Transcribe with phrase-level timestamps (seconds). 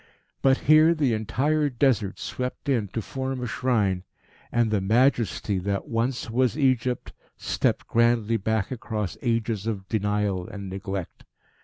[0.41, 4.03] But here the entire Desert swept in to form a shrine,
[4.51, 10.71] and the Majesty that once was Egypt stepped grandly back across ages of denial and
[10.71, 11.23] neglect.